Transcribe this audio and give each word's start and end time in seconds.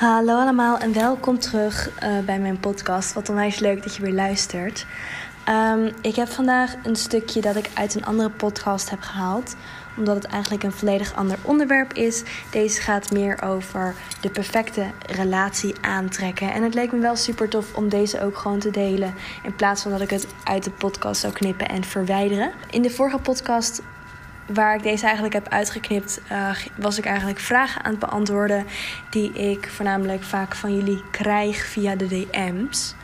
Hallo 0.00 0.38
allemaal 0.38 0.78
en 0.78 0.92
welkom 0.92 1.38
terug 1.38 1.90
uh, 2.02 2.18
bij 2.18 2.38
mijn 2.38 2.60
podcast. 2.60 3.12
Wat 3.12 3.28
onwijs 3.28 3.58
leuk 3.58 3.82
dat 3.82 3.94
je 3.96 4.02
weer 4.02 4.12
luistert. 4.12 4.86
Um, 5.48 5.90
ik 6.02 6.14
heb 6.14 6.28
vandaag 6.28 6.74
een 6.82 6.96
stukje 6.96 7.40
dat 7.40 7.56
ik 7.56 7.70
uit 7.74 7.94
een 7.94 8.04
andere 8.04 8.30
podcast 8.30 8.90
heb 8.90 9.00
gehaald. 9.00 9.56
Omdat 9.96 10.14
het 10.14 10.24
eigenlijk 10.24 10.62
een 10.62 10.72
volledig 10.72 11.14
ander 11.14 11.38
onderwerp 11.42 11.92
is. 11.92 12.22
Deze 12.50 12.80
gaat 12.80 13.10
meer 13.10 13.42
over 13.42 13.94
de 14.20 14.30
perfecte 14.30 14.86
relatie 15.06 15.74
aantrekken. 15.80 16.52
En 16.52 16.62
het 16.62 16.74
leek 16.74 16.92
me 16.92 16.98
wel 16.98 17.16
super 17.16 17.48
tof 17.48 17.74
om 17.74 17.88
deze 17.88 18.20
ook 18.20 18.36
gewoon 18.36 18.58
te 18.58 18.70
delen. 18.70 19.14
In 19.42 19.54
plaats 19.54 19.82
van 19.82 19.90
dat 19.90 20.00
ik 20.00 20.10
het 20.10 20.26
uit 20.44 20.64
de 20.64 20.70
podcast 20.70 21.20
zou 21.20 21.32
knippen 21.32 21.68
en 21.68 21.84
verwijderen. 21.84 22.52
In 22.70 22.82
de 22.82 22.90
vorige 22.90 23.18
podcast 23.18 23.82
waar 24.54 24.74
ik 24.74 24.82
deze 24.82 25.04
eigenlijk 25.04 25.34
heb 25.34 25.48
uitgeknipt, 25.48 26.20
uh, 26.32 26.50
was 26.76 26.98
ik 26.98 27.04
eigenlijk 27.04 27.38
vragen 27.38 27.84
aan 27.84 27.90
het 27.90 28.00
beantwoorden 28.00 28.66
die 29.10 29.32
ik 29.32 29.68
voornamelijk 29.68 30.22
vaak 30.22 30.54
van 30.54 30.76
jullie 30.76 31.02
krijg 31.10 31.66
via 31.66 31.96
de 31.96 32.06
DM's. 32.06 32.94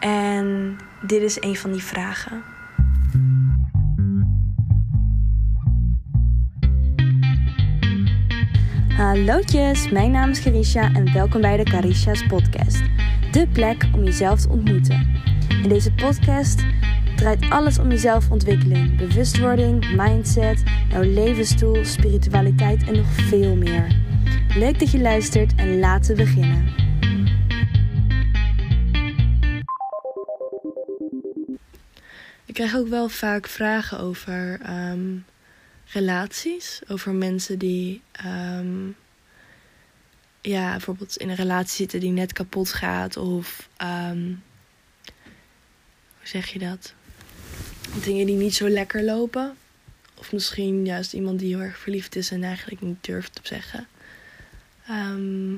En 0.00 0.78
dit 1.00 1.22
is 1.22 1.42
een 1.42 1.56
van 1.56 1.72
die 1.72 1.82
vragen. 1.82 2.42
Hallootjes, 8.96 9.90
mijn 9.90 10.10
naam 10.10 10.30
is 10.30 10.42
Carisha 10.42 10.90
en 10.94 11.12
welkom 11.12 11.40
bij 11.40 11.56
de 11.56 11.62
Carisha's 11.62 12.26
podcast. 12.26 12.82
De 13.30 13.48
plek 13.52 13.88
om 13.94 14.04
jezelf 14.04 14.40
te 14.40 14.48
ontmoeten. 14.48 15.22
In 15.62 15.68
deze 15.68 15.92
podcast 15.92 16.64
draait 17.22 17.50
alles 17.50 17.78
om 17.78 17.88
jezelfontwikkeling, 17.88 18.96
bewustwording, 18.96 19.96
mindset, 19.96 20.62
jouw 20.88 21.02
levensstoel, 21.02 21.84
spiritualiteit 21.84 22.84
en 22.84 22.96
nog 22.96 23.06
veel 23.12 23.56
meer. 23.56 23.96
Leuk 24.56 24.78
dat 24.78 24.90
je 24.90 25.00
luistert 25.00 25.54
en 25.54 25.78
laten 25.78 26.16
we 26.16 26.22
beginnen. 26.22 26.74
Ik 32.44 32.54
krijg 32.54 32.76
ook 32.76 32.88
wel 32.88 33.08
vaak 33.08 33.46
vragen 33.46 33.98
over 33.98 34.60
ehm, 34.62 35.16
relaties, 35.86 36.80
over 36.88 37.14
mensen 37.14 37.58
die 37.58 38.02
um, 38.26 38.96
ja, 40.40 40.70
bijvoorbeeld 40.70 41.16
in 41.16 41.28
een 41.28 41.36
relatie 41.36 41.76
zitten 41.76 42.00
die 42.00 42.12
net 42.12 42.32
kapot 42.32 42.72
gaat 42.72 43.16
of 43.16 43.68
um, 43.82 44.42
hoe 46.18 46.26
zeg 46.26 46.46
je 46.46 46.58
dat? 46.58 46.94
Dingen 48.04 48.26
die 48.26 48.36
niet 48.36 48.54
zo 48.54 48.68
lekker 48.68 49.02
lopen. 49.02 49.56
Of 50.14 50.32
misschien 50.32 50.84
juist 50.84 51.12
iemand 51.12 51.38
die 51.38 51.54
heel 51.54 51.64
erg 51.64 51.78
verliefd 51.78 52.16
is 52.16 52.30
en 52.30 52.44
eigenlijk 52.44 52.80
niet 52.80 53.04
durft 53.04 53.34
te 53.34 53.40
zeggen. 53.44 53.86
Ehm, 54.86 55.54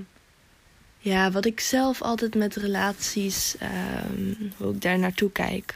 ja, 0.98 1.30
wat 1.30 1.44
ik 1.44 1.60
zelf 1.60 2.02
altijd 2.02 2.34
met 2.34 2.56
relaties, 2.56 3.54
um, 3.62 4.52
hoe 4.56 4.74
ik 4.74 4.80
daar 4.80 4.98
naartoe 4.98 5.32
kijk. 5.32 5.74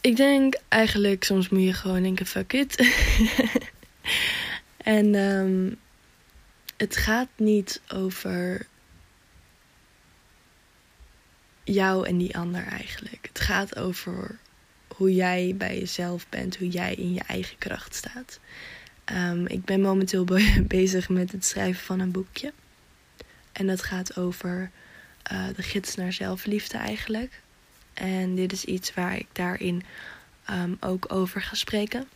Ik 0.00 0.16
denk 0.16 0.54
eigenlijk, 0.68 1.24
soms 1.24 1.48
moet 1.48 1.62
je 1.62 1.72
gewoon 1.72 2.02
denken, 2.02 2.26
fuck 2.26 2.52
it. 2.52 2.76
en 4.76 5.14
um, 5.14 5.78
het 6.76 6.96
gaat 6.96 7.28
niet 7.36 7.80
over 7.88 8.66
jou 11.64 12.06
en 12.06 12.18
die 12.18 12.36
ander 12.36 12.66
eigenlijk. 12.66 13.28
Het 13.28 13.40
gaat 13.40 13.78
over 13.78 14.38
hoe 14.96 15.14
jij 15.14 15.54
bij 15.56 15.78
jezelf 15.78 16.28
bent, 16.28 16.56
hoe 16.56 16.68
jij 16.68 16.94
in 16.94 17.14
je 17.14 17.22
eigen 17.26 17.58
kracht 17.58 17.94
staat. 17.94 18.40
Um, 19.12 19.46
ik 19.46 19.64
ben 19.64 19.80
momenteel 19.80 20.24
bezig 20.66 21.08
met 21.08 21.32
het 21.32 21.44
schrijven 21.44 21.84
van 21.84 22.00
een 22.00 22.10
boekje. 22.10 22.52
En 23.52 23.66
dat 23.66 23.82
gaat 23.82 24.16
over 24.16 24.70
uh, 25.32 25.46
de 25.56 25.62
gids 25.62 25.94
naar 25.94 26.12
zelfliefde 26.12 26.78
eigenlijk. 26.78 27.40
En 27.94 28.34
dit 28.34 28.52
is 28.52 28.64
iets 28.64 28.94
waar 28.94 29.16
ik 29.16 29.26
daarin 29.32 29.82
um, 30.50 30.76
ook 30.80 31.12
over 31.12 31.42
ga 31.42 31.54
spreken. 31.54 32.08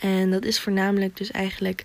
En 0.00 0.30
dat 0.30 0.44
is 0.44 0.60
voornamelijk 0.60 1.16
dus 1.16 1.30
eigenlijk 1.30 1.84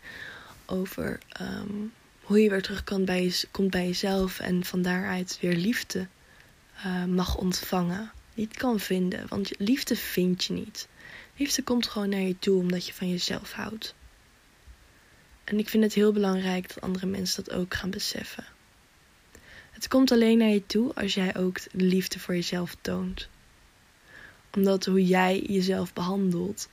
over 0.66 1.20
um, 1.42 1.92
hoe 2.22 2.42
je 2.42 2.50
weer 2.50 2.62
terug 2.62 2.84
kan 2.84 3.06
bij 3.06 3.24
je, 3.24 3.48
komt 3.52 3.72
bij 3.72 3.86
jezelf 3.86 4.40
en 4.40 4.64
van 4.66 4.82
daaruit 4.82 5.38
weer 5.42 5.56
liefde 5.56 6.08
uh, 6.86 7.06
mag 7.06 7.36
ontvangen. 7.36 8.12
Niet 8.34 8.58
kan 8.58 8.80
vinden. 8.80 9.28
Want 9.28 9.52
liefde 9.58 9.96
vind 9.96 10.44
je 10.44 10.54
niet. 10.54 10.88
Liefde 11.36 11.64
komt 11.64 11.88
gewoon 11.88 12.10
naar 12.10 12.20
je 12.20 12.40
toe 12.40 12.60
omdat 12.60 12.88
je 12.88 12.94
van 12.94 13.10
jezelf 13.10 13.52
houdt. 13.52 13.96
En 15.44 15.60
ik 15.60 15.70
vind 15.70 15.84
het 15.84 15.94
heel 15.94 16.12
belangrijk 16.12 16.68
dat 16.68 16.82
andere 16.82 17.06
mensen 17.06 17.44
dat 17.44 17.54
ook 17.54 17.74
gaan 17.74 17.90
beseffen. 17.90 18.46
Het 19.72 19.88
komt 19.88 20.12
alleen 20.12 20.38
naar 20.38 20.50
je 20.50 20.66
toe 20.66 20.94
als 20.94 21.14
jij 21.14 21.36
ook 21.36 21.60
de 21.62 21.84
liefde 21.84 22.20
voor 22.20 22.36
jezelf 22.36 22.76
toont. 22.82 23.30
Omdat 24.56 24.86
hoe 24.86 25.06
jij 25.06 25.44
jezelf 25.48 25.94
behandelt, 25.94 26.70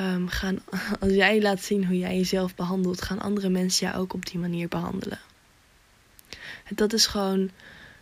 um, 0.00 0.28
gaan, 0.28 0.58
als 1.00 1.12
jij 1.12 1.42
laat 1.42 1.62
zien 1.62 1.86
hoe 1.86 1.98
jij 1.98 2.16
jezelf 2.16 2.54
behandelt, 2.54 3.02
gaan 3.02 3.20
andere 3.20 3.48
mensen 3.48 3.86
jou 3.86 3.98
ook 3.98 4.14
op 4.14 4.26
die 4.26 4.38
manier 4.38 4.68
behandelen. 4.68 5.20
Dat 6.68 6.92
is 6.92 7.06
gewoon 7.06 7.50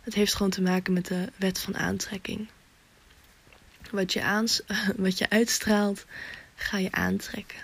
het 0.01 0.13
heeft 0.13 0.35
gewoon 0.35 0.51
te 0.51 0.61
maken 0.61 0.93
met 0.93 1.05
de 1.05 1.29
wet 1.35 1.59
van 1.59 1.77
aantrekking. 1.77 2.47
Wat 3.91 4.13
je, 4.13 4.23
aans 4.23 4.61
wat 4.97 5.17
je 5.17 5.29
uitstraalt, 5.29 6.05
ga 6.55 6.77
je 6.77 6.91
aantrekken. 6.91 7.59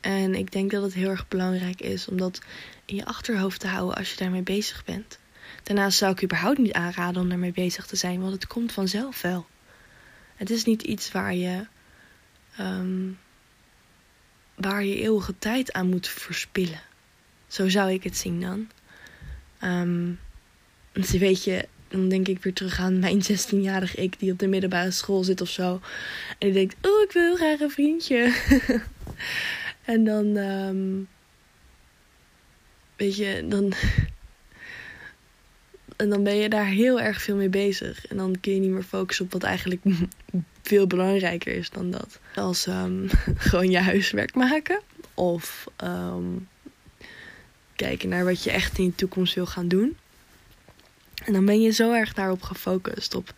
En 0.00 0.34
ik 0.34 0.52
denk 0.52 0.70
dat 0.70 0.82
het 0.82 0.94
heel 0.94 1.10
erg 1.10 1.28
belangrijk 1.28 1.80
is 1.80 2.08
om 2.08 2.16
dat 2.16 2.40
in 2.84 2.96
je 2.96 3.04
achterhoofd 3.04 3.60
te 3.60 3.66
houden 3.66 3.96
als 3.96 4.10
je 4.10 4.16
daarmee 4.16 4.42
bezig 4.42 4.84
bent. 4.84 5.18
Daarnaast 5.62 5.98
zou 5.98 6.12
ik 6.12 6.22
überhaupt 6.22 6.58
niet 6.58 6.72
aanraden 6.72 7.22
om 7.22 7.28
daarmee 7.28 7.52
bezig 7.52 7.86
te 7.86 7.96
zijn, 7.96 8.20
want 8.20 8.32
het 8.32 8.46
komt 8.46 8.72
vanzelf 8.72 9.22
wel. 9.22 9.46
Het 10.36 10.50
is 10.50 10.64
niet 10.64 10.82
iets 10.82 11.12
waar 11.12 11.34
je, 11.34 11.66
um, 12.60 13.18
waar 14.54 14.84
je 14.84 15.00
eeuwige 15.00 15.38
tijd 15.38 15.72
aan 15.72 15.88
moet 15.88 16.08
verspillen. 16.08 16.80
Zo 17.46 17.68
zou 17.68 17.92
ik 17.92 18.02
het 18.02 18.16
zien 18.16 18.40
dan. 18.40 18.70
Um, 19.62 20.18
dus 20.92 21.10
weet 21.10 21.44
je, 21.44 21.68
dan 21.88 22.08
denk 22.08 22.28
ik 22.28 22.42
weer 22.42 22.52
terug 22.52 22.78
aan 22.78 22.98
mijn 22.98 23.22
16-jarig 23.22 23.96
ik 23.96 24.18
die 24.18 24.32
op 24.32 24.38
de 24.38 24.46
middelbare 24.46 24.90
school 24.90 25.24
zit 25.24 25.40
of 25.40 25.48
zo. 25.48 25.80
En 26.38 26.40
die 26.48 26.52
denkt, 26.52 26.76
oh, 26.82 27.02
ik 27.02 27.12
wil 27.12 27.36
graag 27.36 27.60
een 27.60 27.70
vriendje. 27.70 28.34
en 29.84 30.04
dan, 30.04 30.36
um, 30.36 31.08
weet 32.96 33.16
je, 33.16 33.44
dan... 33.48 33.72
en 35.96 36.08
dan 36.08 36.22
ben 36.22 36.36
je 36.36 36.48
daar 36.48 36.66
heel 36.66 37.00
erg 37.00 37.22
veel 37.22 37.36
mee 37.36 37.48
bezig. 37.48 38.06
En 38.06 38.16
dan 38.16 38.40
kun 38.40 38.54
je 38.54 38.60
niet 38.60 38.70
meer 38.70 38.82
focussen 38.82 39.24
op 39.24 39.32
wat 39.32 39.42
eigenlijk 39.42 39.82
veel 40.62 40.86
belangrijker 40.86 41.54
is 41.54 41.70
dan 41.70 41.90
dat. 41.90 42.20
Als 42.34 42.66
um, 42.66 43.08
gewoon 43.36 43.70
je 43.70 43.78
huiswerk 43.78 44.34
maken. 44.34 44.80
Of 45.14 45.66
kijken 47.76 48.08
naar 48.08 48.24
wat 48.24 48.42
je 48.42 48.50
echt 48.50 48.78
in 48.78 48.86
de 48.86 48.94
toekomst 48.94 49.34
wil 49.34 49.46
gaan 49.46 49.68
doen. 49.68 49.96
En 51.24 51.32
dan 51.32 51.44
ben 51.44 51.60
je 51.60 51.70
zo 51.70 51.92
erg 51.92 52.12
daarop 52.12 52.42
gefocust 52.42 53.14
op, 53.14 53.34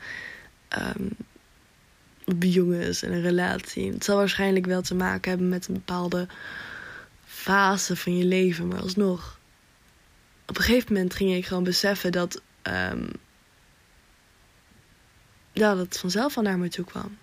um, 0.78 1.10
jongens 2.38 3.03
en 3.03 3.12
een 3.12 3.22
relatie. 3.22 3.93
Het 3.93 4.04
zal 4.04 4.16
waarschijnlijk 4.16 4.66
wel 4.66 4.82
te 4.82 4.94
maken 4.94 5.31
hebben 5.31 5.49
met 5.49 5.69
een 5.69 5.75
bepaalde 5.75 6.26
fase 7.25 7.97
van 7.97 8.16
je 8.16 8.25
leven, 8.25 8.69
maar 8.69 8.81
alsnog. 8.81 9.38
Op 10.47 10.56
een 10.56 10.62
gegeven 10.62 10.93
moment 10.93 11.15
ging 11.15 11.34
ik 11.34 11.47
gewoon 11.47 11.65
beseffen 11.65 12.12
dat, 12.12 12.43
um, 12.62 13.10
ja, 15.53 15.75
dat 15.75 15.78
het 15.78 15.99
vanzelf 15.99 16.37
al 16.37 16.43
naar 16.43 16.59
me 16.59 16.69
toe 16.69 16.84
kwam. 16.84 17.16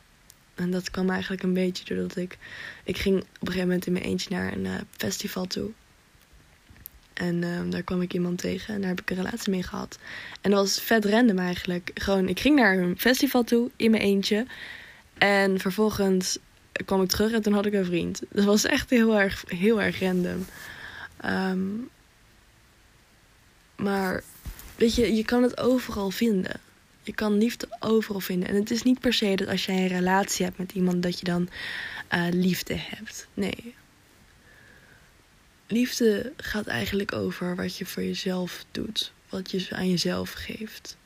En 0.55 0.71
dat 0.71 0.91
kwam 0.91 1.09
eigenlijk 1.09 1.43
een 1.43 1.53
beetje 1.53 1.95
doordat 1.95 2.15
ik. 2.15 2.37
Ik 2.83 2.97
ging 2.97 3.17
op 3.17 3.25
een 3.25 3.37
gegeven 3.39 3.67
moment 3.67 3.85
in 3.85 3.93
mijn 3.93 4.05
eentje 4.05 4.29
naar 4.29 4.53
een 4.53 4.65
uh, 4.65 4.75
festival 4.97 5.45
toe. 5.45 5.71
En 7.15 7.43
ehm, 7.43 7.69
daar 7.69 7.83
kwam 7.83 8.01
ik 8.01 8.13
iemand 8.13 8.37
tegen 8.37 8.73
en 8.73 8.79
daar 8.79 8.89
heb 8.89 9.01
ik 9.01 9.09
een 9.09 9.15
relatie 9.15 9.51
mee 9.51 9.63
gehad. 9.63 9.97
En 10.41 10.51
dat 10.51 10.59
was 10.59 10.81
vet 10.81 11.05
random 11.05 11.39
eigenlijk. 11.39 11.91
Gewoon, 11.93 12.29
ik 12.29 12.39
ging 12.39 12.55
naar 12.55 12.77
een 12.77 12.99
festival 12.99 13.43
toe 13.43 13.69
in 13.75 13.91
mijn 13.91 14.03
eentje. 14.03 14.45
En 15.17 15.59
vervolgens 15.59 16.37
kwam 16.85 17.01
ik 17.01 17.09
terug 17.09 17.31
en 17.31 17.41
toen 17.41 17.53
had 17.53 17.65
ik 17.65 17.73
een 17.73 17.85
vriend. 17.85 18.21
Dat 18.29 18.45
was 18.45 18.65
echt 18.65 18.89
heel 18.89 19.19
erg, 19.19 19.43
heel 19.47 19.81
erg 19.81 19.99
random. 19.99 20.45
Ehm, 21.17 21.67
maar 23.75 24.23
weet 24.75 24.95
je, 24.95 25.15
je 25.15 25.25
kan 25.25 25.43
het 25.43 25.59
overal 25.59 26.11
vinden. 26.11 26.59
Je 27.03 27.13
kan 27.13 27.37
liefde 27.37 27.67
overal 27.79 28.19
vinden. 28.19 28.49
En 28.49 28.55
het 28.55 28.71
is 28.71 28.83
niet 28.83 28.99
per 28.99 29.13
se 29.13 29.35
dat 29.35 29.47
als 29.47 29.65
jij 29.65 29.75
een 29.77 29.87
relatie 29.87 30.45
hebt 30.45 30.57
met 30.57 30.71
iemand 30.71 31.03
dat 31.03 31.19
je 31.19 31.25
dan 31.25 31.49
uh, 32.13 32.27
liefde 32.31 32.75
hebt. 32.77 33.27
Nee, 33.33 33.75
liefde 35.67 36.33
gaat 36.37 36.67
eigenlijk 36.67 37.13
over 37.13 37.55
wat 37.55 37.77
je 37.77 37.85
voor 37.85 38.03
jezelf 38.03 38.65
doet, 38.71 39.11
wat 39.29 39.51
je 39.51 39.67
aan 39.69 39.89
jezelf 39.89 40.31
geeft. 40.31 40.97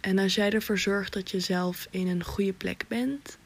En 0.00 0.18
als 0.18 0.34
jij 0.34 0.50
ervoor 0.50 0.78
zorgt 0.78 1.12
dat 1.12 1.30
je 1.30 1.40
zelf 1.40 1.86
in 1.90 2.08
een 2.08 2.24
goede 2.24 2.52
plek 2.52 2.84
bent, 2.88 3.38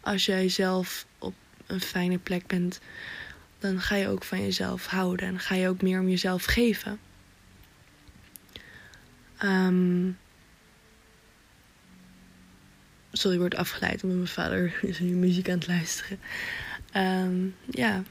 als 0.00 0.26
jij 0.26 0.48
zelf 0.48 1.06
op 1.18 1.34
een 1.66 1.80
fijne 1.80 2.18
plek 2.18 2.46
bent, 2.46 2.80
dan 3.58 3.80
ga 3.80 3.94
je 3.94 4.08
ook 4.08 4.24
van 4.24 4.42
jezelf 4.42 4.86
houden 4.86 5.26
en 5.26 5.40
ga 5.40 5.54
je 5.54 5.68
ook 5.68 5.82
meer 5.82 6.00
om 6.00 6.08
jezelf 6.08 6.44
geven. 6.44 6.98
Um, 9.42 10.18
sorry, 13.12 13.34
ik 13.34 13.42
word 13.42 13.54
afgeleid 13.54 14.02
omdat 14.02 14.18
mijn 14.18 14.28
vader 14.28 14.78
is 14.90 14.98
nu 14.98 15.14
muziek 15.14 15.48
aan 15.48 15.58
het 15.58 15.66
luisteren. 15.66 16.18
Um, 16.96 17.54
ja, 17.70 18.02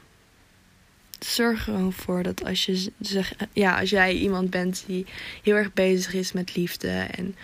zorg 1.24 1.58
er 1.58 1.62
gewoon 1.62 1.92
voor 1.92 2.22
dat 2.22 2.44
als 2.44 2.66
je 2.66 2.92
zeg, 3.00 3.32
ja, 3.52 3.80
als 3.80 3.90
jij 3.90 4.14
iemand 4.14 4.50
bent 4.50 4.84
die 4.86 5.06
heel 5.42 5.54
erg 5.54 5.72
bezig 5.72 6.14
is 6.14 6.32
met 6.32 6.56
liefde 6.56 6.88
en 6.88 7.34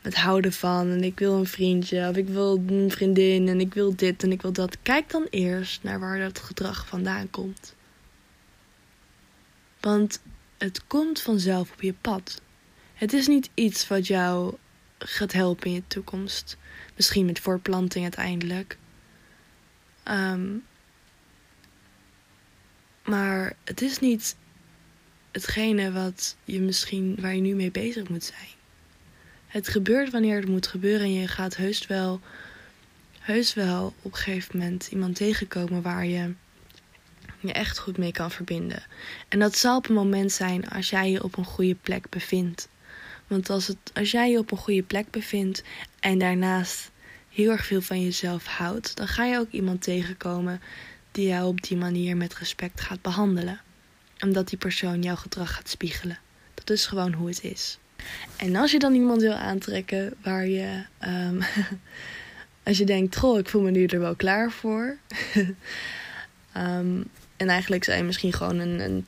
het 0.00 0.14
houden 0.14 0.52
van 0.52 0.90
en 0.90 1.04
ik 1.04 1.18
wil 1.18 1.34
een 1.34 1.46
vriendje 1.46 2.08
of 2.08 2.16
ik 2.16 2.28
wil 2.28 2.62
een 2.66 2.90
vriendin 2.90 3.48
en 3.48 3.60
ik 3.60 3.74
wil 3.74 3.96
dit 3.96 4.22
en 4.22 4.32
ik 4.32 4.42
wil 4.42 4.52
dat, 4.52 4.76
kijk 4.82 5.10
dan 5.10 5.26
eerst 5.30 5.82
naar 5.82 6.00
waar 6.00 6.18
dat 6.18 6.38
gedrag 6.38 6.86
vandaan 6.86 7.30
komt. 7.30 7.74
Want 9.80 10.20
het 10.58 10.86
komt 10.86 11.20
vanzelf 11.20 11.72
op 11.72 11.82
je 11.82 11.94
pad. 12.00 12.40
Het 12.94 13.12
is 13.12 13.26
niet 13.26 13.50
iets 13.54 13.88
wat 13.88 14.06
jou 14.06 14.54
gaat 14.98 15.32
helpen 15.32 15.66
in 15.66 15.72
je 15.72 15.82
toekomst. 15.86 16.56
Misschien 16.96 17.26
met 17.26 17.38
voorplanting 17.38 18.02
uiteindelijk. 18.02 18.78
Um, 20.10 20.64
maar 23.08 23.52
het 23.64 23.82
is 23.82 23.98
niet 23.98 24.36
hetgene 25.30 25.92
wat 25.92 26.36
je 26.44 26.60
misschien 26.60 27.16
waar 27.20 27.34
je 27.34 27.40
nu 27.40 27.54
mee 27.54 27.70
bezig 27.70 28.08
moet 28.08 28.24
zijn. 28.24 28.56
Het 29.46 29.68
gebeurt 29.68 30.10
wanneer 30.10 30.36
het 30.36 30.48
moet 30.48 30.66
gebeuren 30.66 31.06
en 31.06 31.12
je 31.12 31.28
gaat 31.28 31.56
heus 31.56 31.86
wel, 31.86 32.20
heus 33.18 33.54
wel 33.54 33.94
op 34.02 34.12
een 34.12 34.18
gegeven 34.18 34.58
moment 34.58 34.88
iemand 34.90 35.14
tegenkomen 35.14 35.82
waar 35.82 36.06
je 36.06 36.34
je 37.40 37.52
echt 37.52 37.78
goed 37.78 37.98
mee 37.98 38.12
kan 38.12 38.30
verbinden. 38.30 38.82
En 39.28 39.38
dat 39.38 39.56
zal 39.56 39.76
op 39.76 39.88
een 39.88 39.94
moment 39.94 40.32
zijn 40.32 40.68
als 40.68 40.90
jij 40.90 41.10
je 41.10 41.24
op 41.24 41.36
een 41.36 41.44
goede 41.44 41.74
plek 41.74 42.08
bevindt. 42.08 42.68
Want 43.26 43.50
als, 43.50 43.66
het, 43.66 43.78
als 43.94 44.10
jij 44.10 44.30
je 44.30 44.38
op 44.38 44.50
een 44.50 44.58
goede 44.58 44.82
plek 44.82 45.10
bevindt 45.10 45.62
en 46.00 46.18
daarnaast 46.18 46.90
heel 47.28 47.50
erg 47.50 47.66
veel 47.66 47.80
van 47.80 48.02
jezelf 48.02 48.46
houdt, 48.46 48.96
dan 48.96 49.08
ga 49.08 49.24
je 49.24 49.38
ook 49.38 49.50
iemand 49.50 49.82
tegenkomen 49.82 50.60
die 51.18 51.28
jou 51.28 51.46
op 51.46 51.62
die 51.62 51.76
manier 51.76 52.16
met 52.16 52.34
respect 52.34 52.80
gaat 52.80 53.02
behandelen. 53.02 53.60
Omdat 54.20 54.48
die 54.48 54.58
persoon 54.58 55.02
jouw 55.02 55.16
gedrag 55.16 55.54
gaat 55.54 55.68
spiegelen. 55.68 56.18
Dat 56.54 56.70
is 56.70 56.86
gewoon 56.86 57.12
hoe 57.12 57.28
het 57.28 57.44
is. 57.44 57.78
En 58.36 58.56
als 58.56 58.70
je 58.70 58.78
dan 58.78 58.94
iemand 58.94 59.20
wil 59.20 59.32
aantrekken 59.32 60.14
waar 60.22 60.46
je. 60.46 60.84
Um, 61.06 61.40
als 62.68 62.78
je 62.78 62.84
denkt, 62.84 63.16
goh, 63.16 63.38
ik 63.38 63.48
voel 63.48 63.62
me 63.62 63.70
nu 63.70 63.84
er 63.84 64.00
wel 64.00 64.14
klaar 64.14 64.50
voor. 64.50 64.96
um, 66.56 67.04
en 67.36 67.48
eigenlijk 67.48 67.84
zijn 67.84 68.06
misschien 68.06 68.32
gewoon 68.32 68.58
een. 68.58 68.80
een 68.80 69.06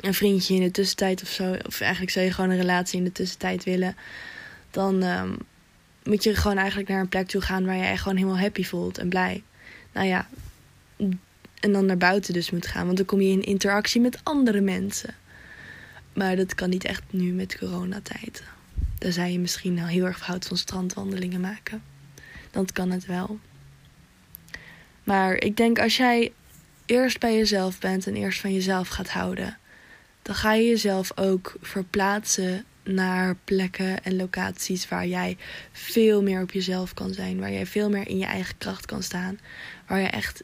een 0.00 0.14
vriendje 0.14 0.54
in 0.54 0.60
de 0.60 0.70
tussentijd 0.70 1.22
of 1.22 1.28
zo. 1.28 1.56
Of 1.66 1.80
eigenlijk 1.80 2.12
zou 2.12 2.24
je 2.24 2.32
gewoon 2.32 2.50
een 2.50 2.56
relatie 2.56 2.98
in 2.98 3.04
de 3.04 3.12
tussentijd 3.12 3.64
willen. 3.64 3.96
Dan 4.70 5.02
um, 5.02 5.36
moet 6.04 6.24
je 6.24 6.34
gewoon 6.34 6.56
eigenlijk 6.56 6.88
naar 6.88 7.00
een 7.00 7.08
plek 7.08 7.28
toe 7.28 7.40
gaan 7.40 7.66
waar 7.66 7.76
jij 7.76 7.96
gewoon 7.96 8.16
helemaal 8.16 8.38
happy 8.38 8.64
voelt 8.64 8.98
en 8.98 9.08
blij. 9.08 9.42
Nou 9.98 10.10
ja, 10.10 10.28
en 11.60 11.72
dan 11.72 11.86
naar 11.86 11.96
buiten 11.96 12.32
dus 12.32 12.50
moet 12.50 12.66
gaan, 12.66 12.84
want 12.84 12.96
dan 12.96 13.06
kom 13.06 13.20
je 13.20 13.30
in 13.30 13.42
interactie 13.42 14.00
met 14.00 14.20
andere 14.22 14.60
mensen. 14.60 15.14
Maar 16.12 16.36
dat 16.36 16.54
kan 16.54 16.70
niet 16.70 16.84
echt 16.84 17.02
nu 17.10 17.32
met 17.32 17.58
coronatijd. 17.58 18.42
Dan 18.98 19.12
zou 19.12 19.28
je 19.28 19.38
misschien 19.38 19.78
al 19.78 19.86
heel 19.86 20.04
erg 20.04 20.20
houdt 20.20 20.46
van 20.46 20.56
strandwandelingen 20.56 21.40
maken. 21.40 21.82
Dan 22.50 22.66
kan 22.72 22.90
het 22.90 23.06
wel. 23.06 23.38
Maar 25.04 25.34
ik 25.34 25.56
denk 25.56 25.78
als 25.78 25.96
jij 25.96 26.32
eerst 26.86 27.20
bij 27.20 27.36
jezelf 27.36 27.78
bent 27.78 28.06
en 28.06 28.16
eerst 28.16 28.40
van 28.40 28.52
jezelf 28.52 28.88
gaat 28.88 29.10
houden, 29.10 29.58
dan 30.22 30.34
ga 30.34 30.52
je 30.52 30.68
jezelf 30.68 31.12
ook 31.14 31.56
verplaatsen 31.60 32.64
naar 32.84 33.36
plekken 33.44 34.04
en 34.04 34.16
locaties 34.16 34.88
waar 34.88 35.06
jij 35.06 35.36
veel 35.72 36.22
meer 36.22 36.42
op 36.42 36.52
jezelf 36.52 36.94
kan 36.94 37.12
zijn. 37.12 37.40
Waar 37.40 37.52
jij 37.52 37.66
veel 37.66 37.90
meer 37.90 38.08
in 38.08 38.18
je 38.18 38.24
eigen 38.24 38.58
kracht 38.58 38.86
kan 38.86 39.02
staan. 39.02 39.38
Waar 39.88 40.00
je 40.00 40.06
echt 40.06 40.42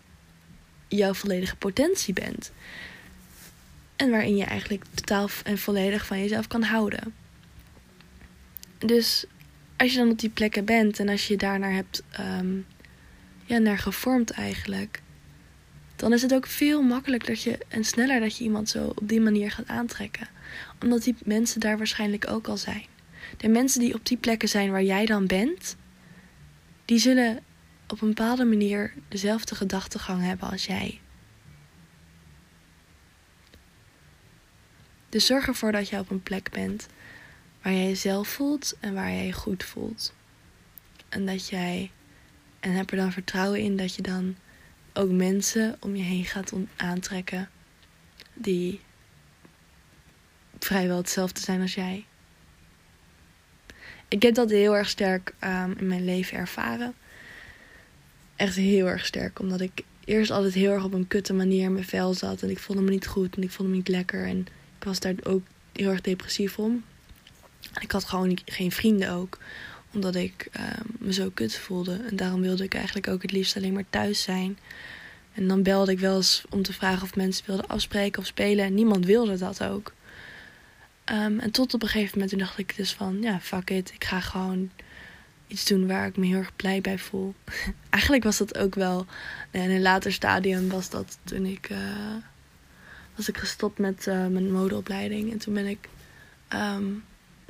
jouw 0.89 1.15
volledige 1.15 1.57
potentie 1.57 2.15
bent. 2.15 2.53
En 3.97 4.11
waarin 4.11 4.37
je 4.37 4.45
eigenlijk 4.45 4.85
totaal 4.95 5.29
en 5.45 5.59
volledig 5.59 6.07
van 6.07 6.21
jezelf 6.21 6.47
kan 6.47 6.63
houden. 6.63 7.15
Dus 8.79 9.25
als 9.77 9.93
je 9.93 9.99
dan 9.99 10.11
op 10.11 10.19
die 10.19 10.31
plekken 10.31 10.65
bent 10.65 10.99
en 10.99 11.09
als 11.09 11.29
je 11.29 11.37
daarnaar 11.37 11.73
hebt 11.73 12.03
um, 12.21 12.67
ja, 13.45 13.59
naar 13.59 13.79
gevormd 13.79 14.31
eigenlijk. 14.31 15.03
Dan 15.97 16.13
is 16.13 16.23
het 16.23 16.35
ook 16.35 16.47
veel 16.47 16.83
makkelijker 16.83 17.29
dat 17.29 17.43
je 17.43 17.59
en 17.69 17.85
sneller 17.85 18.21
dat 18.21 18.37
je 18.37 18.45
iemand 18.45 18.69
zo 18.69 18.85
op 18.85 19.09
die 19.09 19.21
manier 19.21 19.51
gaat 19.51 19.69
aantrekken 19.69 20.29
omdat 20.81 21.03
die 21.03 21.15
mensen 21.25 21.61
daar 21.61 21.77
waarschijnlijk 21.79 22.31
ook 22.31 22.49
al 22.49 22.57
zijn. 22.57 22.85
De 23.37 23.49
mensen 23.49 23.81
die 23.81 23.95
op 23.95 24.07
die 24.07 24.17
plekken 24.17 24.49
zijn 24.49 24.71
waar 24.71 24.83
jij 24.83 25.07
dan 25.07 25.27
bent, 25.27 25.77
die 26.85 26.99
zullen 26.99 27.39
op 27.95 28.01
een 28.01 28.09
bepaalde 28.09 28.45
manier 28.45 28.95
dezelfde 29.09 29.55
gedachtegang 29.55 30.23
hebben 30.23 30.51
als 30.51 30.67
jij. 30.67 31.01
Dus 35.09 35.27
zorg 35.27 35.47
ervoor 35.47 35.73
dat 35.73 35.89
je 35.89 35.99
op 35.99 36.11
een 36.11 36.23
plek 36.23 36.51
bent 36.51 36.87
waar 37.63 37.73
jij 37.73 37.85
jezelf 37.85 38.29
voelt 38.29 38.77
en 38.81 38.95
waar 38.95 39.11
jij 39.11 39.27
je 39.27 39.33
goed 39.33 39.65
voelt. 39.65 40.15
En 41.09 41.27
dat 41.27 41.49
jij, 41.49 41.91
en 42.61 42.73
heb 42.73 42.91
er 42.91 42.97
dan 42.97 43.13
vertrouwen 43.13 43.61
in 43.61 43.77
dat 43.77 43.95
je 43.95 44.03
dan 44.03 44.37
ook 44.93 45.11
mensen 45.11 45.77
om 45.81 45.97
je 45.97 46.03
heen 46.03 46.25
gaat 46.25 46.53
aantrekken 46.77 47.51
die 48.35 48.81
vrijwel 50.59 50.97
hetzelfde 50.97 51.41
zijn 51.41 51.61
als 51.61 51.75
jij. 51.75 52.05
Ik 54.09 54.23
heb 54.23 54.35
dat 54.35 54.51
heel 54.51 54.77
erg 54.77 54.89
sterk 54.89 55.35
um, 55.41 55.75
in 55.79 55.87
mijn 55.87 56.05
leven 56.05 56.39
ervaren. 56.39 56.95
Echt 58.45 58.57
heel 58.57 58.87
erg 58.87 59.07
sterk, 59.07 59.39
omdat 59.41 59.61
ik 59.61 59.83
eerst 60.05 60.31
altijd 60.31 60.55
heel 60.55 60.71
erg 60.71 60.85
op 60.85 60.93
een 60.93 61.07
kutte 61.07 61.33
manier 61.33 61.65
in 61.65 61.73
mijn 61.73 61.85
vel 61.85 62.15
zat. 62.15 62.43
En 62.43 62.51
ik 62.51 62.59
voelde 62.59 62.83
me 62.83 62.91
niet 62.91 63.07
goed 63.07 63.37
en 63.37 63.43
ik 63.43 63.51
voelde 63.51 63.71
me 63.71 63.79
niet 63.79 63.89
lekker. 63.89 64.27
En 64.27 64.39
ik 64.79 64.85
was 64.85 65.01
daar 65.01 65.15
ook 65.23 65.43
heel 65.73 65.91
erg 65.91 66.01
depressief 66.01 66.59
om. 66.59 66.85
En 67.73 67.83
ik 67.83 67.91
had 67.91 68.05
gewoon 68.05 68.39
geen 68.45 68.73
vrienden 68.73 69.11
ook, 69.11 69.39
omdat 69.93 70.15
ik 70.15 70.49
um, 70.57 70.97
me 70.99 71.13
zo 71.13 71.31
kut 71.35 71.55
voelde. 71.55 72.01
En 72.09 72.17
daarom 72.17 72.41
wilde 72.41 72.65
ik 72.65 72.75
eigenlijk 72.75 73.09
ook 73.09 73.23
het 73.23 73.33
liefst 73.33 73.57
alleen 73.57 73.73
maar 73.73 73.91
thuis 73.91 74.23
zijn. 74.23 74.59
En 75.35 75.49
dan 75.49 75.63
belde 75.63 75.93
ik 75.93 75.99
wel 75.99 76.17
eens 76.17 76.45
om 76.51 76.63
te 76.63 76.73
vragen 76.73 77.03
of 77.03 77.17
mensen 77.17 77.47
wilden 77.47 77.69
afspreken 77.69 78.21
of 78.21 78.27
spelen. 78.27 78.65
En 78.65 78.75
niemand 78.75 79.07
wilde 79.07 79.39
dat 79.39 79.65
ook. 79.65 79.93
Um, 81.13 81.39
en 81.39 81.51
tot 81.51 81.75
op 81.75 81.83
een 81.83 81.89
gegeven 81.89 82.19
moment 82.19 82.39
dacht 82.39 82.59
ik 82.59 82.77
dus 82.77 82.93
van, 82.93 83.23
ja, 83.23 83.41
fuck 83.41 83.71
it. 83.71 83.91
Ik 83.95 84.05
ga 84.05 84.21
gewoon 84.21 84.71
iets 85.55 85.65
doen 85.65 85.87
waar 85.87 86.07
ik 86.07 86.17
me 86.17 86.27
heel 86.27 86.39
erg 86.39 86.57
blij 86.57 86.81
bij 86.81 86.99
voel. 86.99 87.35
Eigenlijk 87.91 88.25
was 88.25 88.39
dat 88.39 88.59
ook 88.59 88.75
wel, 88.75 89.07
in 89.51 89.71
een 89.71 89.83
later 89.83 90.13
stadium 90.13 90.69
was 90.69 90.91
dat 90.91 91.19
toen 91.25 91.47
ik, 91.47 91.71
uh, 91.71 91.79
was 93.15 93.29
ik 93.29 93.37
gestopt 93.37 93.79
met 93.79 94.07
uh, 94.07 94.27
mijn 94.27 94.53
modeopleiding. 94.53 95.33
En 95.33 95.39
toen 95.39 95.55
ben 95.55 95.67
ik 95.67 95.89
um, 96.55 97.05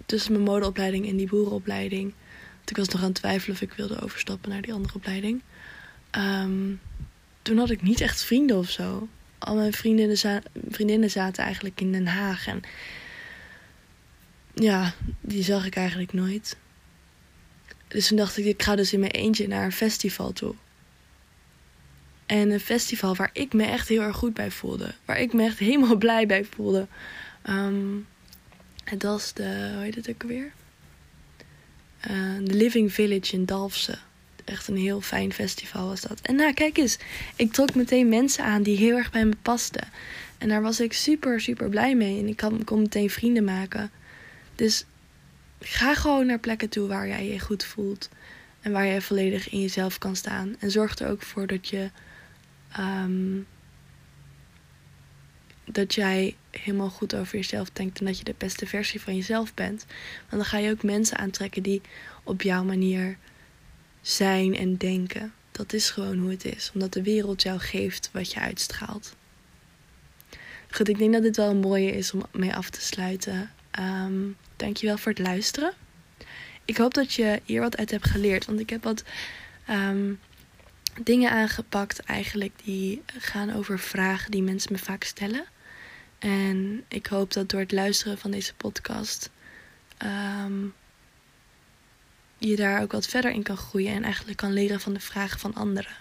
tussen 0.06 0.32
mijn 0.32 0.44
modeopleiding 0.44 1.08
en 1.08 1.16
die 1.16 1.28
boerenopleiding, 1.28 2.14
want 2.56 2.70
ik 2.70 2.76
was 2.76 2.88
nog 2.88 3.00
aan 3.00 3.08
het 3.08 3.16
twijfelen 3.16 3.56
of 3.56 3.62
ik 3.62 3.72
wilde 3.72 4.00
overstappen 4.00 4.50
naar 4.50 4.62
die 4.62 4.72
andere 4.72 4.94
opleiding. 4.94 5.42
Um, 6.18 6.80
toen 7.42 7.58
had 7.58 7.70
ik 7.70 7.82
niet 7.82 8.00
echt 8.00 8.24
vrienden 8.24 8.58
of 8.58 8.70
zo. 8.70 9.08
Al 9.38 9.54
mijn 9.54 9.72
vriendinnen, 9.72 10.42
vriendinnen 10.68 11.10
zaten 11.10 11.44
eigenlijk 11.44 11.80
in 11.80 11.92
Den 11.92 12.06
Haag 12.06 12.46
en 12.46 12.60
ja, 14.54 14.94
die 15.20 15.42
zag 15.42 15.66
ik 15.66 15.76
eigenlijk 15.76 16.12
nooit. 16.12 16.56
Dus 17.94 18.08
toen 18.08 18.16
dacht 18.16 18.38
ik, 18.38 18.44
ik 18.44 18.62
ga 18.62 18.76
dus 18.76 18.92
in 18.92 19.00
mijn 19.00 19.12
eentje 19.12 19.48
naar 19.48 19.64
een 19.64 19.72
festival 19.72 20.32
toe. 20.32 20.54
En 22.26 22.50
een 22.50 22.60
festival 22.60 23.14
waar 23.14 23.30
ik 23.32 23.52
me 23.52 23.64
echt 23.64 23.88
heel 23.88 24.02
erg 24.02 24.16
goed 24.16 24.34
bij 24.34 24.50
voelde. 24.50 24.94
Waar 25.04 25.20
ik 25.20 25.32
me 25.32 25.42
echt 25.44 25.58
helemaal 25.58 25.96
blij 26.06 26.26
bij 26.26 26.44
voelde. 26.44 26.86
Um, 27.48 28.06
het 28.84 29.02
was 29.02 29.32
de, 29.32 29.70
hoe 29.74 29.82
heet 29.82 29.94
het 29.94 30.08
ook 30.08 30.22
weer? 30.22 30.52
Uh, 32.10 32.46
de 32.46 32.54
Living 32.54 32.92
Village 32.92 33.34
in 33.34 33.44
Dalfsen. 33.44 33.98
Echt 34.44 34.68
een 34.68 34.76
heel 34.76 35.00
fijn 35.00 35.32
festival 35.32 35.88
was 35.88 36.00
dat. 36.00 36.20
En 36.20 36.34
nou, 36.34 36.52
kijk 36.52 36.76
eens. 36.76 36.98
Ik 37.36 37.52
trok 37.52 37.74
meteen 37.74 38.08
mensen 38.08 38.44
aan 38.44 38.62
die 38.62 38.76
heel 38.76 38.96
erg 38.96 39.10
bij 39.10 39.24
me 39.24 39.36
pasten. 39.42 39.88
En 40.38 40.48
daar 40.48 40.62
was 40.62 40.80
ik 40.80 40.92
super, 40.92 41.40
super 41.40 41.68
blij 41.68 41.94
mee. 41.94 42.18
En 42.18 42.28
ik 42.28 42.36
kon 42.64 42.80
meteen 42.80 43.10
vrienden 43.10 43.44
maken. 43.44 43.90
Dus 44.54 44.84
ga 45.64 45.94
gewoon 45.94 46.26
naar 46.26 46.38
plekken 46.38 46.68
toe 46.68 46.88
waar 46.88 47.08
jij 47.08 47.28
je 47.28 47.40
goed 47.40 47.64
voelt. 47.64 48.08
En 48.60 48.72
waar 48.72 48.86
jij 48.86 49.00
volledig 49.00 49.48
in 49.50 49.60
jezelf 49.60 49.98
kan 49.98 50.16
staan. 50.16 50.56
En 50.58 50.70
zorg 50.70 50.98
er 50.98 51.08
ook 51.08 51.22
voor 51.22 51.46
dat 51.46 51.68
je. 51.68 51.90
Um, 52.78 53.46
dat 55.64 55.94
jij 55.94 56.36
helemaal 56.50 56.90
goed 56.90 57.14
over 57.14 57.36
jezelf 57.36 57.70
denkt. 57.70 57.98
En 57.98 58.06
dat 58.06 58.18
je 58.18 58.24
de 58.24 58.34
beste 58.38 58.66
versie 58.66 59.00
van 59.00 59.16
jezelf 59.16 59.54
bent. 59.54 59.84
Want 60.18 60.42
dan 60.42 60.44
ga 60.44 60.58
je 60.58 60.70
ook 60.70 60.82
mensen 60.82 61.18
aantrekken 61.18 61.62
die 61.62 61.80
op 62.22 62.42
jouw 62.42 62.64
manier 62.64 63.18
zijn 64.00 64.56
en 64.56 64.76
denken. 64.76 65.32
dat 65.50 65.72
is 65.72 65.90
gewoon 65.90 66.18
hoe 66.18 66.30
het 66.30 66.44
is. 66.44 66.70
Omdat 66.74 66.92
de 66.92 67.02
wereld 67.02 67.42
jou 67.42 67.58
geeft 67.58 68.10
wat 68.12 68.32
je 68.32 68.40
uitstraalt. 68.40 69.14
Goed, 70.70 70.88
ik 70.88 70.98
denk 70.98 71.12
dat 71.12 71.22
dit 71.22 71.36
wel 71.36 71.50
een 71.50 71.60
mooie 71.60 71.90
is 71.90 72.12
om 72.12 72.22
mee 72.32 72.54
af 72.54 72.70
te 72.70 72.80
sluiten. 72.80 73.50
Um, 73.78 74.36
dankjewel 74.56 74.98
voor 74.98 75.12
het 75.12 75.26
luisteren. 75.26 75.72
Ik 76.64 76.76
hoop 76.76 76.94
dat 76.94 77.14
je 77.14 77.40
hier 77.44 77.60
wat 77.60 77.76
uit 77.76 77.90
hebt 77.90 78.10
geleerd. 78.10 78.44
Want 78.44 78.60
ik 78.60 78.70
heb 78.70 78.82
wat 78.84 79.04
ehm, 79.66 80.12
dingen 81.02 81.30
aangepakt 81.30 82.00
eigenlijk 82.00 82.52
die 82.64 83.02
gaan 83.18 83.54
over 83.54 83.78
vragen 83.78 84.30
die 84.30 84.42
mensen 84.42 84.72
me 84.72 84.78
vaak 84.78 85.04
stellen. 85.04 85.44
En 86.18 86.84
ik 86.88 87.06
hoop 87.06 87.32
dat 87.32 87.48
door 87.48 87.60
het 87.60 87.72
luisteren 87.72 88.18
van 88.18 88.30
deze 88.30 88.54
podcast 88.54 89.30
um, 89.98 90.74
je 92.38 92.56
daar 92.56 92.82
ook 92.82 92.92
wat 92.92 93.06
verder 93.06 93.30
in 93.30 93.42
kan 93.42 93.56
groeien 93.56 93.92
en 93.92 94.02
eigenlijk 94.02 94.36
kan 94.36 94.52
leren 94.52 94.80
van 94.80 94.92
de 94.92 95.00
vragen 95.00 95.40
van 95.40 95.54
anderen. 95.54 95.96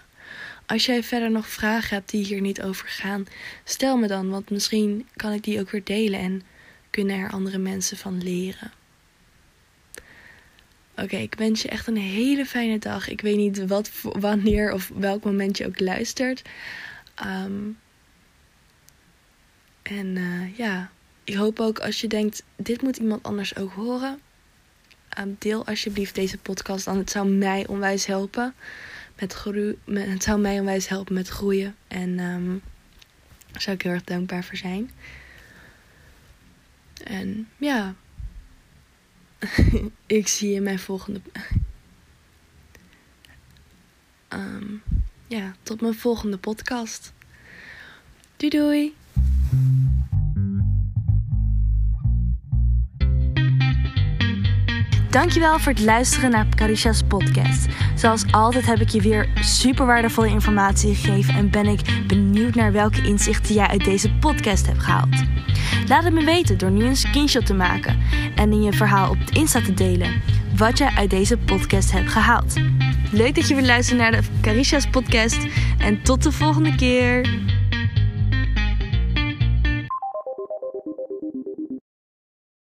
Als 0.66 0.86
jij 0.86 1.02
verder 1.02 1.30
nog 1.30 1.48
vragen 1.48 1.94
hebt 1.94 2.10
die 2.10 2.24
hier 2.24 2.40
niet 2.40 2.62
over 2.62 2.88
gaan, 2.88 3.26
stel 3.64 3.96
me 3.96 4.06
dan, 4.06 4.30
want 4.30 4.50
misschien 4.50 5.08
kan 5.16 5.32
ik 5.32 5.42
die 5.42 5.60
ook 5.60 5.70
weer 5.70 5.84
delen 5.84 6.20
en 6.20 6.42
kunnen 6.94 7.18
er 7.18 7.30
andere 7.30 7.58
mensen 7.58 7.96
van 7.96 8.22
leren. 8.22 8.72
Oké, 10.96 11.16
ik 11.16 11.34
wens 11.34 11.62
je 11.62 11.68
echt 11.68 11.86
een 11.86 11.96
hele 11.96 12.46
fijne 12.46 12.78
dag. 12.78 13.08
Ik 13.08 13.20
weet 13.20 13.36
niet 13.36 13.66
wat, 13.66 13.90
wanneer 14.02 14.72
of 14.72 14.90
welk 14.94 15.24
moment 15.24 15.58
je 15.58 15.66
ook 15.66 15.80
luistert. 15.80 16.42
Um, 17.24 17.78
en 19.82 20.16
uh, 20.16 20.56
ja, 20.56 20.90
ik 21.24 21.34
hoop 21.34 21.60
ook 21.60 21.78
als 21.78 22.00
je 22.00 22.06
denkt, 22.06 22.44
dit 22.56 22.82
moet 22.82 22.96
iemand 22.96 23.22
anders 23.22 23.56
ook 23.56 23.72
horen. 23.72 24.20
Um, 25.18 25.36
deel 25.38 25.66
alsjeblieft 25.66 26.14
deze 26.14 26.38
podcast 26.38 26.84
dan. 26.84 26.96
Het 26.96 27.10
zou 27.10 27.28
mij 27.28 27.66
onwijs 27.66 28.06
helpen 28.06 28.54
met. 29.14 29.44
Het 29.84 30.22
zou 30.22 30.40
mij 30.40 30.58
onwijs 30.58 30.88
helpen 30.88 31.14
met 31.14 31.28
groeien. 31.28 31.76
En 31.88 32.18
um, 32.18 32.62
daar 33.50 33.62
zou 33.62 33.76
ik 33.76 33.82
heel 33.82 33.92
erg 33.92 34.04
dankbaar 34.04 34.44
voor 34.44 34.56
zijn. 34.56 34.90
En 37.02 37.48
ja, 37.56 37.94
ik 40.06 40.28
zie 40.28 40.48
je 40.48 40.54
in 40.54 40.62
mijn 40.62 40.78
volgende. 40.78 41.20
Um, 44.28 44.82
ja, 45.36 45.54
tot 45.62 45.80
mijn 45.80 45.94
volgende 45.94 46.38
podcast. 46.38 47.12
Doei 48.36 48.50
doei. 48.50 48.94
Dankjewel 55.14 55.58
voor 55.58 55.72
het 55.72 55.84
luisteren 55.84 56.30
naar 56.30 56.46
Carisha's 56.54 57.02
podcast. 57.02 57.66
Zoals 57.94 58.32
altijd 58.32 58.66
heb 58.66 58.80
ik 58.80 58.88
je 58.88 59.00
weer 59.00 59.28
super 59.40 59.86
waardevolle 59.86 60.28
informatie 60.28 60.94
gegeven 60.94 61.34
en 61.34 61.50
ben 61.50 61.66
ik 61.66 61.80
benieuwd 62.06 62.54
naar 62.54 62.72
welke 62.72 63.02
inzichten 63.02 63.54
jij 63.54 63.66
uit 63.66 63.84
deze 63.84 64.12
podcast 64.12 64.66
hebt 64.66 64.82
gehaald. 64.82 65.22
Laat 65.88 66.04
het 66.04 66.12
me 66.12 66.24
weten 66.24 66.58
door 66.58 66.70
nu 66.70 66.84
een 66.84 66.96
screenshot 66.96 67.46
te 67.46 67.54
maken 67.54 67.98
en 68.34 68.52
in 68.52 68.62
je 68.62 68.72
verhaal 68.72 69.10
op 69.10 69.18
Insta 69.32 69.60
te 69.60 69.74
delen 69.74 70.22
wat 70.56 70.78
jij 70.78 70.90
uit 70.96 71.10
deze 71.10 71.36
podcast 71.36 71.92
hebt 71.92 72.10
gehaald. 72.10 72.54
Leuk 73.10 73.34
dat 73.34 73.48
je 73.48 73.54
weer 73.54 73.66
luistert 73.66 73.98
naar 73.98 74.10
de 74.10 74.22
Carisha's 74.40 74.86
podcast 74.86 75.46
en 75.78 76.02
tot 76.02 76.22
de 76.22 76.32
volgende 76.32 76.74
keer. 76.74 77.28